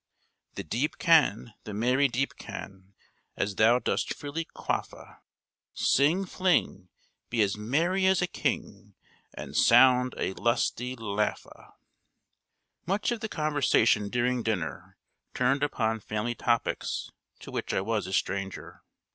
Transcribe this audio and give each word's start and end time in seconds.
The 0.55 0.63
deep 0.63 0.97
canne, 0.97 1.53
The 1.63 1.75
merry 1.75 2.07
deep 2.07 2.35
canne, 2.37 2.95
As 3.37 3.53
thou 3.57 3.77
dost 3.77 4.15
freely 4.15 4.45
quaff 4.45 4.91
a, 4.93 5.21
Sing, 5.75 6.25
Fling, 6.25 6.89
Be 7.29 7.43
as 7.43 7.55
merry 7.55 8.07
as 8.07 8.19
a 8.19 8.25
king, 8.25 8.95
And 9.35 9.55
sound 9.55 10.15
a 10.17 10.33
lusty 10.33 10.95
laugh 10.95 11.45
a.[M] 11.45 11.73
Much 12.87 13.11
of 13.11 13.19
the 13.19 13.29
conversation 13.29 14.09
during 14.09 14.41
dinner 14.41 14.97
turned 15.35 15.61
upon 15.61 15.99
family 15.99 16.33
topics, 16.33 17.11
to 17.41 17.51
which 17.51 17.71
I 17.71 17.81
was 17.81 18.07
a 18.07 18.11
stranger. 18.13 18.81